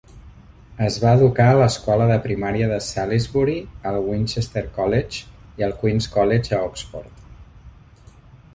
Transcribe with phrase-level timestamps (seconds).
[0.85, 3.55] Es va educar a l'escola de primària de Salisbury,
[3.91, 5.29] al Winchester College
[5.63, 7.25] i al Queen's College, a Oxford.